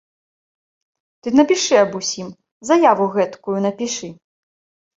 [1.21, 2.33] Ты напішы аб усім,
[2.73, 4.13] заяву гэткую напішы.